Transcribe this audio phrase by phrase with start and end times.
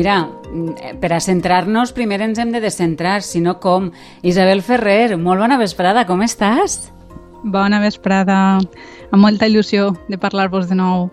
[0.00, 0.30] mira,
[1.00, 3.90] per a centrar-nos primer ens hem de descentrar, si no com.
[4.24, 6.88] Isabel Ferrer, molt bona vesprada, com estàs?
[7.44, 8.38] Bona vesprada,
[9.10, 11.10] amb molta il·lusió de parlar-vos de nou.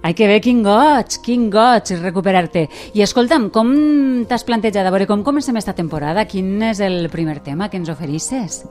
[0.00, 2.68] Ai, que bé, quin goig, quin goig recuperar-te.
[2.96, 3.74] I escolta'm, com
[4.30, 4.86] t'has plantejat?
[4.86, 6.24] A veure, com comencem esta temporada?
[6.24, 8.62] Quin és el primer tema que ens oferisses?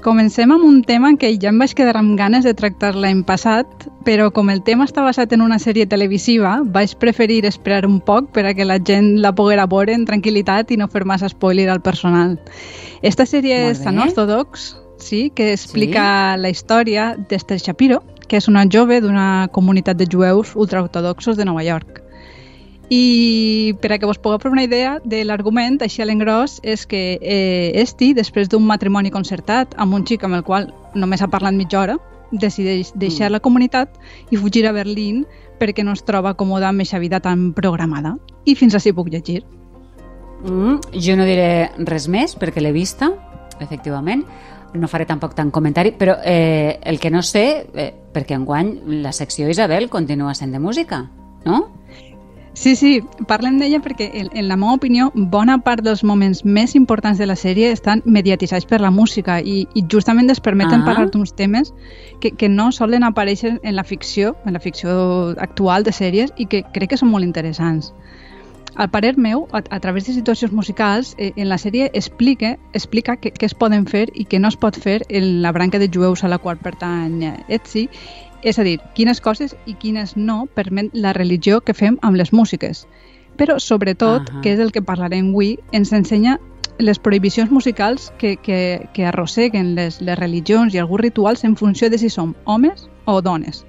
[0.00, 3.68] Comencem amb un tema que ja em vaig quedar amb ganes de tractar l'any passat,
[4.06, 8.30] però com el tema està basat en una sèrie televisiva, vaig preferir esperar un poc
[8.32, 11.68] per a que la gent la poguera veure en tranquil·litat i no fer massa spoiler
[11.68, 12.38] al personal.
[13.04, 16.42] Esta sèrie és tan ortodox, sí, que explica sí?
[16.46, 21.66] la història d'Esther Shapiro, que és una jove d'una comunitat de jueus ultraortodoxos de Nova
[21.66, 22.00] York.
[22.90, 26.88] I per a que vos pugueu fer una idea de l'argument, així a l'engròs, és
[26.90, 31.30] que eh, Esti, després d'un matrimoni concertat amb un xic amb el qual només ha
[31.30, 31.96] parlat mitja hora,
[32.32, 33.36] decideix deixar mm.
[33.36, 33.94] la comunitat
[34.30, 35.22] i fugir a Berlín
[35.60, 38.16] perquè no es troba còmoda amb aquesta vida tan programada.
[38.44, 39.44] I fins així puc llegir.
[40.42, 43.12] Mm, jo no diré res més perquè l'he vista,
[43.60, 44.24] efectivament.
[44.74, 49.12] No faré tampoc tant comentari, però eh, el que no sé, eh, perquè enguany la
[49.12, 51.04] secció Isabel continua sent de música,
[51.44, 51.68] no?
[52.52, 52.98] Sí, sí,
[53.30, 57.28] parlem d'ella perquè, en, en la meva opinió, bona part dels moments més importants de
[57.30, 60.86] la sèrie estan mediatitzats per la música i, i justament es permeten ah.
[60.88, 61.70] parlar d'uns temes
[62.20, 64.90] que, que no solen aparèixer en la ficció, en la ficció
[65.38, 67.94] actual de sèries i que crec que són molt interessants.
[68.74, 73.16] Al parer meu, a, a través de situacions musicals, eh, en la sèrie explica, explica
[73.16, 75.90] què, què es poden fer i què no es pot fer en la branca de
[75.92, 77.88] jueus a la qual pertany Etsy
[78.42, 82.32] és a dir, quines coses i quines no permet la religió que fem amb les
[82.32, 82.86] músiques.
[83.36, 84.40] Però, sobretot, uh -huh.
[84.42, 86.38] que és el que parlarem avui, ens ensenya
[86.78, 91.90] les prohibicions musicals que, que, que arrosseguen les, les religions i alguns rituals en funció
[91.90, 93.66] de si som homes o dones.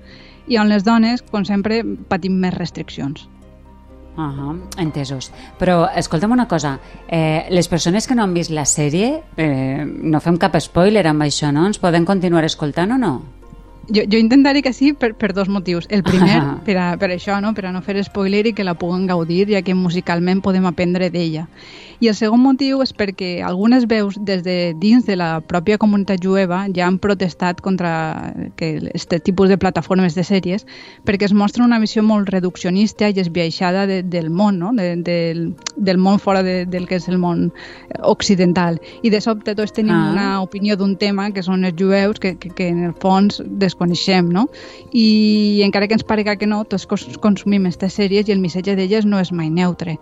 [0.47, 3.27] I on les dones, com sempre, patim més restriccions.
[4.17, 5.31] Uh -huh, entesos.
[5.57, 10.19] Però escolta'm una cosa, eh, les persones que no han vist la sèrie, eh, no
[10.19, 11.65] fem cap spoiler amb això, no?
[11.65, 13.40] Ens poden continuar escoltant o no?
[13.89, 15.87] Jo, jo intentaré que sí per, per dos motius.
[15.89, 16.57] El primer, ah.
[16.65, 17.53] per, a, per això, no?
[17.57, 21.09] per a no fer spoiler i que la puguen gaudir, ja que musicalment podem aprendre
[21.09, 21.47] d'ella.
[22.01, 26.23] I el segon motiu és perquè algunes veus des de dins de la pròpia comunitat
[26.25, 30.65] jueva ja han protestat contra que aquest tipus de plataformes de sèries
[31.05, 34.71] perquè es mostra una visió molt reduccionista i esbiaixada de, del món, no?
[34.73, 35.43] de, del,
[35.75, 37.51] del món fora de, del que és el món
[38.01, 38.81] occidental.
[39.05, 40.09] I de sobte tots tenim ah.
[40.09, 44.29] una opinió d'un tema que són els jueus que, que, que en el fons desconeixem,
[44.29, 44.47] no?
[44.91, 46.85] I encara que ens parega que no, tots
[47.23, 49.97] consumim aquestes sèries i el missatge d'elles no és mai neutre.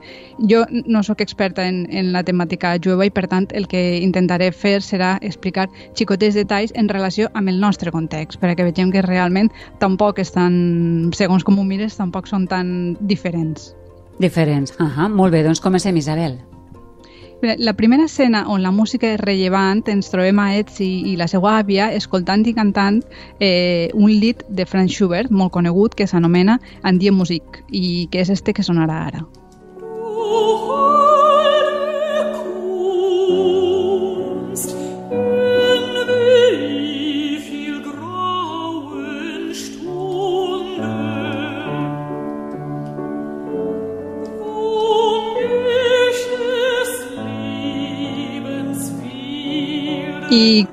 [0.51, 4.51] Jo no sóc experta en, en la temàtica jueva i per tant el que intentaré
[4.51, 9.51] fer serà explicar xicotes detalls en relació amb el nostre context perquè vegem que realment
[9.79, 13.73] tampoc estan, segons com ho mires, tampoc són tan diferents.
[14.19, 15.09] Diferents, uh -huh.
[15.09, 16.48] molt bé, doncs comencem Isabel.
[17.41, 21.53] La primera escena on la música és rellevant ens trobem a Etsy i la seva
[21.61, 22.99] àvia escoltant i cantant
[23.39, 28.33] eh, un lit de Franz Schubert molt conegut que s'anomena Andie Musik i que és
[28.35, 29.23] este que sonarà ara.
[50.29, 50.67] I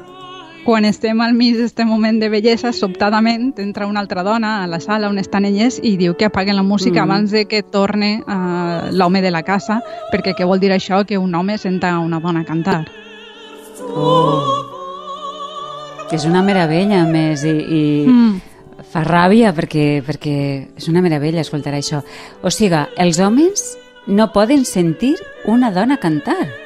[0.66, 4.80] quan estem al mig d'aquest moment de bellesa, sobtadament entra una altra dona a la
[4.82, 7.04] sala on estan elles i diu que apaguen la música mm.
[7.06, 9.78] abans de que torne uh, l'home de la casa,
[10.10, 11.04] perquè què vol dir això?
[11.06, 12.82] Que un home senta una dona cantar.
[13.94, 14.42] Oh.
[16.12, 18.84] És una meravella, més, i, i mm.
[18.92, 20.36] fa ràbia perquè, perquè
[20.76, 22.02] és una meravella escoltar això.
[22.42, 25.14] O sigui, els homes no poden sentir
[25.46, 26.65] una dona cantar.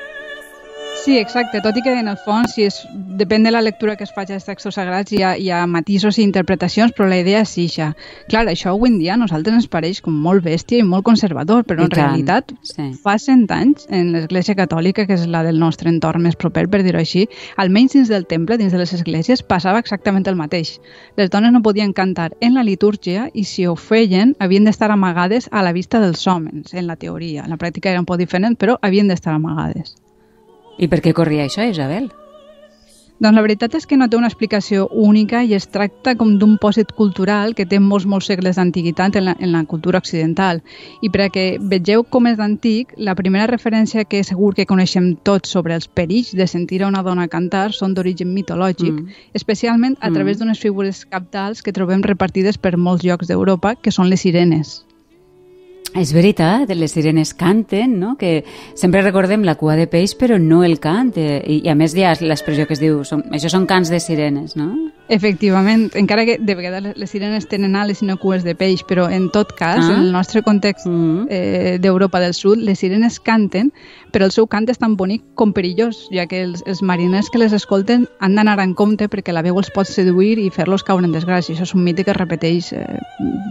[1.00, 2.74] Sí, exacte, tot i que en el fons, si és,
[3.16, 6.18] depèn de la lectura que es faci als textos sagrats, hi ha, hi ha matisos
[6.18, 7.86] i interpretacions, però la idea és ixa.
[8.28, 11.64] Clar, això avui en dia a nosaltres ens pareix com molt bèstia i molt conservador,
[11.64, 12.02] però I en tant.
[12.02, 12.90] realitat sí.
[13.00, 16.82] fa cent anys en l'Església Catòlica, que és la del nostre entorn més proper, per
[16.84, 17.24] dir-ho així,
[17.56, 20.74] almenys dins del temple, dins de les esglésies, passava exactament el mateix.
[21.16, 25.48] Les dones no podien cantar en la litúrgia i si ho feien havien d'estar amagades
[25.50, 27.48] a la vista dels homes, en la teoria.
[27.48, 29.96] En la pràctica era un poc diferent, però havien d'estar amagades.
[30.80, 32.08] I per què corria això, Isabel?
[33.20, 36.54] Doncs la veritat és que no té una explicació única i es tracta com d'un
[36.62, 40.62] pòsit cultural que té molts, molts segles d'antiguitat en, la, en la cultura occidental.
[41.04, 45.12] I per a que vegeu com és d'antic, la primera referència que segur que coneixem
[45.20, 49.24] tots sobre els perills de sentir a una dona cantar són d'origen mitològic, mm.
[49.36, 50.40] especialment a través mm.
[50.40, 54.78] d'unes figures captals que trobem repartides per molts llocs d'Europa, que són les sirenes.
[55.98, 58.14] És veritat, les sirenes canten, no?
[58.18, 58.44] que
[58.78, 61.96] sempre recordem la cua de peix però no el cant, eh, i, i a més
[61.98, 64.70] hi ha l'expressió que es diu, som, això són cants de sirenes, no?
[65.10, 69.08] Efectivament, encara que de vegades les sirenes tenen ales i no cues de peix, però
[69.10, 69.96] en tot cas, ah.
[69.96, 71.26] en el nostre context mm -hmm.
[71.28, 73.72] eh, d'Europa del Sud, les sirenes canten,
[74.12, 77.38] però el seu cant és tan bonic com perillós, ja que els, els mariners que
[77.38, 81.04] les escolten han d'anar en compte perquè la veu els pot seduir i fer-los caure
[81.04, 81.54] en desgràcia.
[81.54, 82.86] Això és un mite que es repeteix eh,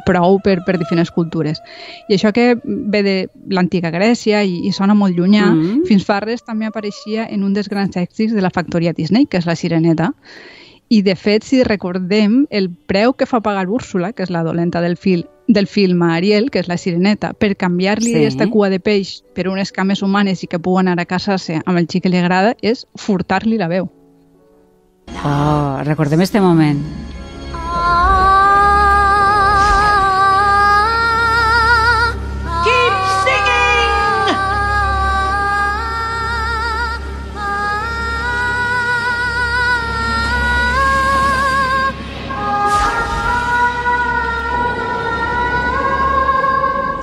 [0.06, 1.60] prou per, per diferents cultures.
[2.08, 5.86] I això que ve de l'antiga Grècia i, i sona molt llunyà, mm -hmm.
[5.88, 9.38] fins fa res també apareixia en un dels grans èxits de la factoria Disney, que
[9.38, 10.14] és la Sireneta,
[10.90, 14.82] i, de fet, si recordem, el preu que fa pagar Úrsula, que és la dolenta
[14.82, 18.16] del, fil, del film a Ariel, que és la sireneta, per canviar-li sí.
[18.18, 21.78] aquesta cua de peix per unes cames humanes i que pugui anar a casar-se amb
[21.78, 23.86] el xic que li agrada, és furtar-li la veu.
[25.22, 26.82] Oh, recordem este moment.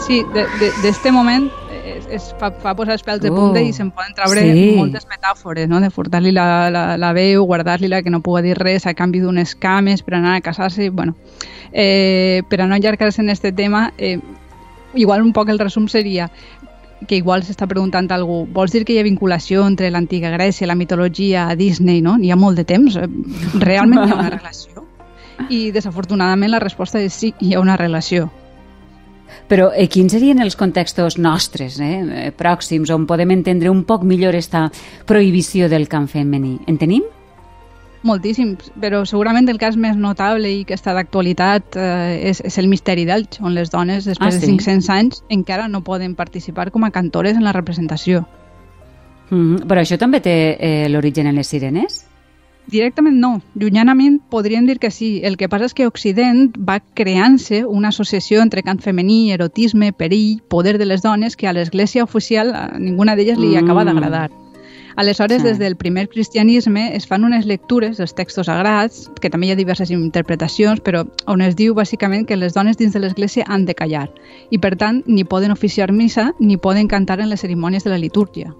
[0.06, 0.22] Sí,
[0.82, 1.48] d'este moment
[1.86, 4.66] es, es fa, fa posar els pèls de punta uh, i se'n poden treure sí.
[4.76, 5.80] moltes metàfores, no?
[5.82, 9.56] de furtar-li la, la, la veu, guardar-li-la que no pugui dir res a canvi d'unes
[9.58, 11.16] cames per anar a casar-se, bueno,
[11.72, 14.18] eh, per a no allargar-se en aquest tema, eh,
[14.94, 16.30] igual un poc el resum seria
[17.06, 20.78] que igual s'està preguntant algú, vols dir que hi ha vinculació entre l'antiga Grècia, la
[20.78, 22.16] mitologia, a Disney, no?
[22.16, 22.96] N'hi ha molt de temps.
[22.96, 23.06] Eh,
[23.60, 24.86] realment hi ha una relació?
[25.52, 28.30] I desafortunadament la resposta és sí, hi ha una relació.
[29.46, 34.02] Però eh, quins serien els contextos nostres, eh, eh, pròxims, on podem entendre un poc
[34.02, 34.66] millor aquesta
[35.06, 36.58] prohibició del cant femení?
[36.66, 37.04] En tenim?
[38.06, 42.68] Moltíssims, però segurament el cas més notable i que està d'actualitat eh, és, és el
[42.70, 44.44] misteri d'Elx, on les dones, després ah, sí?
[44.44, 48.26] de 500 anys, encara no poden participar com a cantores en la representació.
[49.30, 49.66] Mm -hmm.
[49.66, 52.06] Però això també té eh, l'origen en les sirenes?
[52.66, 53.40] Directament no.
[53.54, 55.20] Llunyanament podríem dir que sí.
[55.24, 60.40] El que passa és que Occident va creant-se una associació entre cant femení, erotisme, perill,
[60.50, 63.62] poder de les dones que a l'Església oficial a ninguna d'elles li mm.
[63.62, 64.30] acaba d'agradar.
[64.96, 65.48] Aleshores, sí.
[65.48, 69.58] des del primer cristianisme es fan unes lectures dels textos sagrats, que també hi ha
[69.58, 73.76] diverses interpretacions, però on es diu bàsicament que les dones dins de l'Església han de
[73.76, 74.08] callar
[74.50, 78.00] i, per tant, ni poden oficiar missa ni poden cantar en les cerimònies de la
[78.00, 78.54] litúrgia.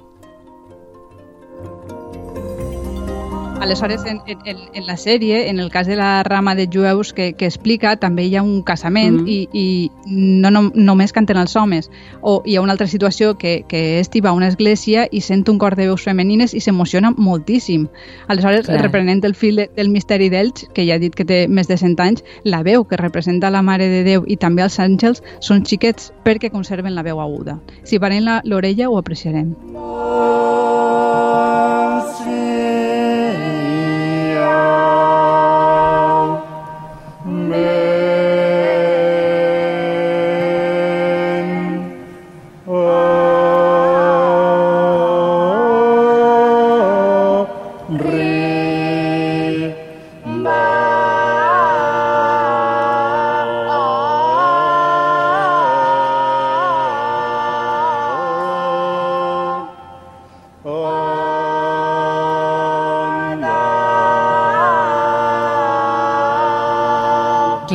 [3.61, 7.33] Aleshores, en, en, en la sèrie, en el cas de la rama de jueus que,
[7.33, 9.29] que explica, també hi ha un casament mm.
[9.29, 9.65] i, i
[10.07, 11.91] no, no només canten els homes.
[12.21, 15.47] O hi ha una altra situació que, que Esti va a una església i sent
[15.51, 17.89] un cor de veus femenines i s'emociona moltíssim.
[18.29, 18.83] Aleshores, Clar.
[18.85, 21.81] reprenent el fil de, del misteri d'Elx, que ja ha dit que té més de
[21.81, 25.65] 100 anys, la veu que representa la Mare de Déu i també els àngels són
[25.65, 27.59] xiquets perquè conserven la veu aguda.
[27.85, 29.55] Si parem l'orella ho apreciarem.
[29.75, 30.36] Oh.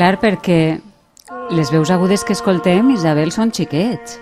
[0.01, 0.79] Clar, perquè
[1.53, 4.15] les veus agudes que escoltem, Isabel, són xiquets.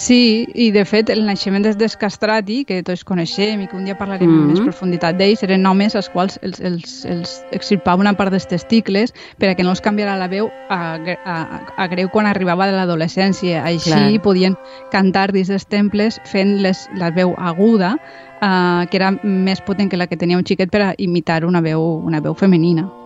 [0.00, 3.98] Sí, i de fet el naixement des d'Escastrati, que tots coneixem i que un dia
[3.98, 4.48] parlarem mm -hmm.
[4.54, 9.12] més profunditat d'ells, eren homes als quals els, els, els extirpava una part dels testicles
[9.36, 11.36] per a que no els canviara la veu a, a,
[11.76, 13.64] a greu quan arribava de l'adolescència.
[13.64, 14.22] Així Clar.
[14.22, 14.56] podien
[14.90, 17.98] cantar dins dels temples fent les, la veu aguda,
[18.40, 21.60] eh, que era més potent que la que tenia un xiquet per a imitar una
[21.60, 23.05] veu, una veu femenina.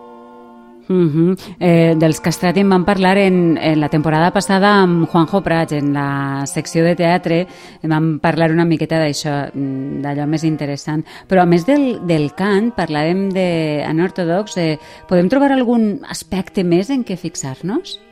[0.91, 1.39] Uh -huh.
[1.61, 5.93] eh, dels castrati en vam parlar en, en la temporada passada amb Juanjo Prats, en
[5.93, 7.47] la secció de teatre,
[7.83, 11.05] vam parlar una miqueta d'això, mm, d'allò més interessant.
[11.29, 13.85] Però a més del, del cant, parlarem de
[14.57, 18.10] eh, podem trobar algun aspecte més en què fixar-nos?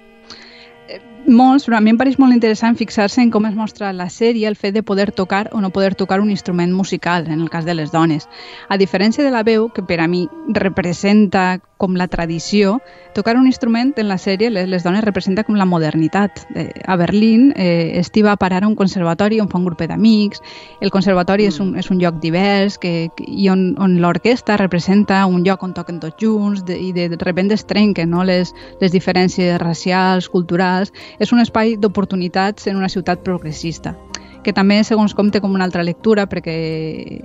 [1.29, 4.49] Molts, però a mi em pareix molt interessant fixar-se en com es mostra la sèrie
[4.49, 7.65] el fet de poder tocar o no poder tocar un instrument musical, en el cas
[7.65, 8.29] de les dones.
[8.69, 12.81] A diferència de la veu, que per a mi representa com la tradició,
[13.15, 16.43] tocar un instrument en la sèrie les, les dones representa com la modernitat.
[16.55, 20.43] Eh, a Berlín, eh, Esti va parar a un conservatori on fa un grup d'amics,
[20.83, 21.55] el conservatori mm.
[21.55, 25.73] és, un, és un lloc divers que, i on, on l'orquestra representa un lloc on
[25.75, 28.25] toquen tots junts de, i de, de repente es trenquen no?
[28.27, 33.97] les, les diferències racials, culturals, És un espai d'oportunitats en una ciutat progressista
[34.45, 36.55] que també, segons com, té com una altra lectura perquè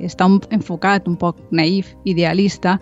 [0.03, 2.79] està un, enfocat, un poc naïf, idealista,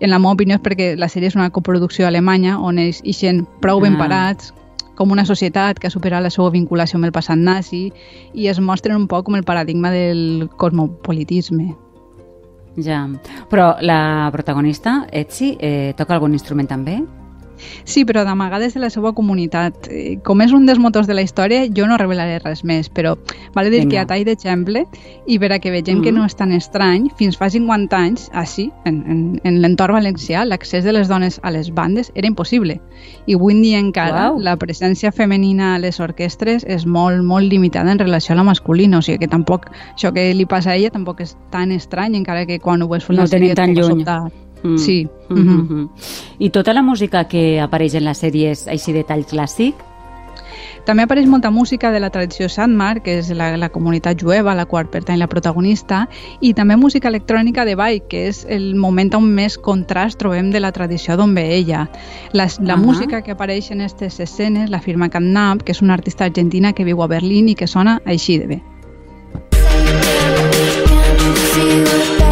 [0.00, 3.44] en la meva opinió és perquè la sèrie és una coproducció alemanya on ells ixen
[3.64, 4.04] prou ben ah.
[4.04, 4.52] parats,
[4.96, 7.90] com una societat que ha superat la seva vinculació amb el passat nazi
[8.32, 11.74] i es mostren un poc com el paradigma del cosmopolitisme.
[12.80, 13.06] Ja,
[13.48, 17.00] però la protagonista, Etsi, eh, toca algun instrument també?
[17.84, 19.88] Sí, però d'amagades de la seva comunitat.
[19.90, 23.16] Eh, com és un dels motors de la història, jo no revelaré res més, però
[23.54, 23.90] vale dir Vinga.
[23.90, 24.84] que a tall d'exemple,
[25.26, 26.04] i per a que vegem mm -hmm.
[26.04, 30.44] que no és tan estrany, fins fa 50 anys, així, en, en, en l'entorn valencià,
[30.44, 32.80] l'accés de les dones a les bandes era impossible.
[33.26, 34.40] I avui en dia encara wow.
[34.40, 38.98] la presència femenina a les orquestres és molt, molt limitada en relació a la masculina,
[38.98, 42.46] o sigui que tampoc, això que li passa a ella tampoc és tan estrany, encara
[42.46, 43.54] que quan ho veus fer no sèrie...
[43.54, 44.04] tan lluny.
[44.04, 44.45] Sobtat.
[44.72, 44.78] Mm.
[44.78, 45.08] Sí.
[45.28, 45.44] Mm -hmm.
[45.44, 45.88] Mm -hmm.
[46.38, 49.74] I tota la música que apareix en la sèrie és així de tall clàssic?
[50.86, 54.54] També apareix molta música de la tradició Sandmar, que és la, la comunitat jueva a
[54.54, 56.04] la qual pertany la protagonista,
[56.40, 60.60] i també música electrònica de ball, que és el moment on més contrast trobem de
[60.62, 61.88] la tradició d'on ve ella.
[62.32, 62.84] La, la uh -huh.
[62.84, 66.84] música que apareix en aquestes escenes la firma Catnap, que és una artista argentina que
[66.84, 68.62] viu a Berlín i que sona així de bé.
[71.56, 72.25] I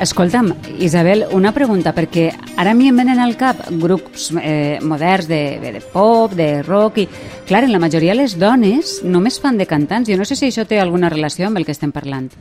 [0.00, 5.82] Escolta'm, Isabel, una pregunta, perquè ara m'hi venen al cap grups eh, moderns de, de
[5.92, 7.04] pop, de rock, i
[7.44, 10.08] clar, en la majoria les dones només fan de cantants.
[10.08, 12.32] Jo no sé si això té alguna relació amb el que estem parlant.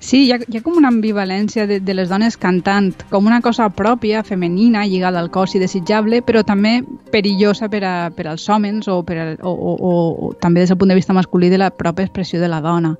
[0.00, 3.42] Sí, hi ha, hi ha com una ambivalència de, de les dones cantant, com una
[3.44, 6.78] cosa pròpia, femenina, lligada al cos i desitjable, però també
[7.12, 9.92] perillosa per, a, per als homes o, per a, o, o, o,
[10.24, 12.94] o també des del punt de vista masculí de la pròpia expressió de la dona.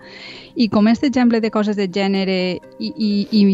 [0.60, 2.38] I com aquest exemple de coses de gènere
[2.76, 3.44] i, i, i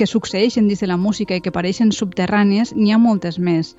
[0.00, 3.74] que succeeixen dins de la música i que pareixen subterrànies, n'hi ha moltes més.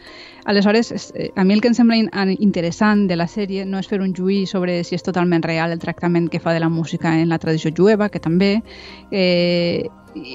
[0.45, 1.97] Aleshores, eh, a mi el que em sembla
[2.37, 5.81] interessant de la sèrie no és fer un juí sobre si és totalment real el
[5.81, 8.51] tractament que fa de la música en la tradició jueva, que també,
[9.09, 9.89] eh,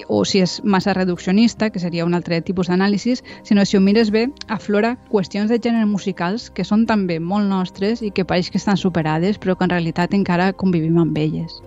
[0.08, 4.10] o si és massa reduccionista, que seria un altre tipus d'anàlisi, sinó si ho mires
[4.10, 8.58] bé, aflora qüestions de gènere musicals que són també molt nostres i que pareix que
[8.58, 11.62] estan superades, però que en realitat encara convivim amb elles.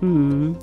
[0.00, 0.54] Mm.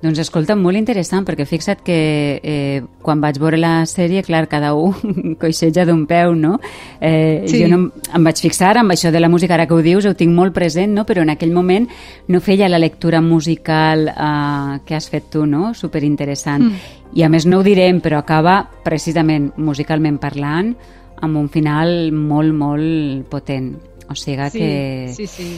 [0.00, 1.96] Doncs escolta, molt interessant, perquè fixa't que
[2.42, 6.56] eh, quan vaig veure la sèrie, clar, cada un coixeja d'un peu, no?
[7.00, 7.60] Eh, sí.
[7.62, 7.80] Jo no
[8.16, 10.56] em vaig fixar amb això de la música, ara que ho dius, ho tinc molt
[10.56, 11.04] present, no?
[11.06, 11.86] Però en aquell moment
[12.28, 15.74] no feia la lectura musical eh, que has fet tu, no?
[15.74, 16.70] Superinteressant.
[16.70, 16.96] Mm.
[17.20, 20.74] I a més no ho direm, però acaba precisament musicalment parlant
[21.20, 23.74] amb un final molt, molt potent.
[24.10, 25.12] O sigui sí, que...
[25.14, 25.50] Sí, sí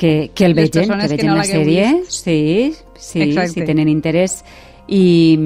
[0.00, 2.24] que, que el vegin, que vegin no la sèrie, vist.
[2.24, 3.52] sí, sí, Exacte.
[3.52, 4.40] si tenen interès.
[4.88, 5.36] I,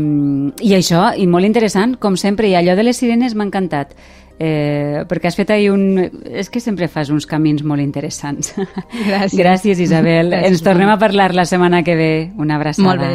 [0.62, 3.92] I això, i molt interessant, com sempre, i allò de les sirenes m'ha encantat.
[4.38, 5.84] Eh, perquè has fet ahir un...
[6.30, 8.54] És que sempre fas uns camins molt interessants.
[8.56, 9.36] Gràcies.
[9.42, 10.32] Gràcies, Isabel.
[10.32, 12.12] Gràcies, Ens tornem a parlar la setmana que ve.
[12.38, 12.88] Una abraçada.
[12.88, 13.14] Molt bé.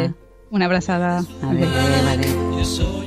[0.50, 1.18] Una abraçada.
[1.42, 2.08] Adéu, adéu.
[2.14, 2.99] adéu.